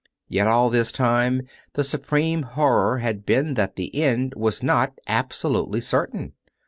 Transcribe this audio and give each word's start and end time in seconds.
Yet 0.27 0.47
all 0.47 0.71
this 0.71 0.91
time 0.91 1.43
the 1.73 1.83
supreme 1.83 2.41
horror 2.41 2.97
had 2.97 3.23
been 3.23 3.53
that 3.53 3.75
the 3.75 3.95
end 3.95 4.33
was 4.35 4.63
not 4.63 4.97
absolutely 5.05 5.79
certain. 5.81 6.33